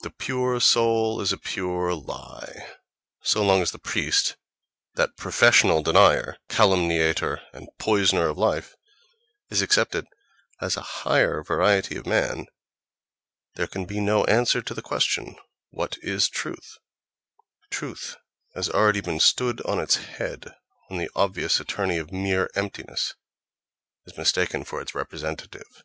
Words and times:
The 0.00 0.10
pure 0.10 0.58
soul 0.60 1.20
is 1.20 1.32
a 1.32 1.38
pure 1.38 1.94
lie.... 1.94 2.68
So 3.22 3.44
long 3.44 3.62
as 3.62 3.70
the 3.70 3.78
priest, 3.78 4.34
that 4.96 5.16
professional 5.16 5.84
denier, 5.84 6.38
calumniator 6.48 7.42
and 7.52 7.68
poisoner 7.78 8.26
of 8.26 8.36
life, 8.36 8.74
is 9.48 9.62
accepted 9.62 10.08
as 10.60 10.76
a 10.76 10.80
higher 11.06 11.44
variety 11.44 11.94
of 11.96 12.06
man, 12.06 12.46
there 13.54 13.68
can 13.68 13.84
be 13.84 14.00
no 14.00 14.24
answer 14.24 14.60
to 14.62 14.74
the 14.74 14.82
question, 14.82 15.36
What 15.70 15.96
is 16.02 16.28
truth? 16.28 16.78
Truth 17.70 18.16
has 18.56 18.68
already 18.68 19.00
been 19.00 19.20
stood 19.20 19.60
on 19.60 19.78
its 19.78 19.94
head 20.18 20.56
when 20.88 20.98
the 20.98 21.10
obvious 21.14 21.60
attorney 21.60 21.98
of 21.98 22.10
mere 22.10 22.50
emptiness 22.56 23.14
is 24.06 24.18
mistaken 24.18 24.64
for 24.64 24.80
its 24.80 24.92
representative.... 24.92 25.84